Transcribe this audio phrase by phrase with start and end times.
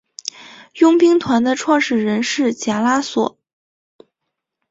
[0.79, 3.37] 佣兵团的创始人是贾拉索。